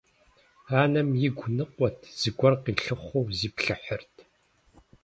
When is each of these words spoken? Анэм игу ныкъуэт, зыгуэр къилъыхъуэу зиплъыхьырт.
Анэм 0.81 1.09
игу 1.27 1.45
ныкъуэт, 1.55 1.97
зыгуэр 2.19 2.53
къилъыхъуэу 2.63 3.31
зиплъыхьырт. 3.37 4.13